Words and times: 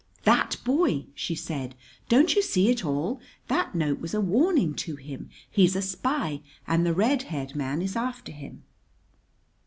"That 0.23 0.57
boy!" 0.65 1.05
she 1.13 1.35
said. 1.35 1.75
"Don't 2.09 2.33
you 2.35 2.41
see 2.41 2.71
it 2.71 2.83
all? 2.83 3.21
That 3.49 3.75
note 3.75 3.99
was 3.99 4.15
a 4.15 4.19
warning 4.19 4.73
to 4.77 4.95
him. 4.95 5.29
He's 5.47 5.75
a 5.75 5.81
spy 5.83 6.41
and 6.65 6.83
the 6.87 6.95
red 6.95 7.21
haired 7.29 7.55
man 7.55 7.83
is 7.83 7.95
after 7.95 8.31
him." 8.31 8.63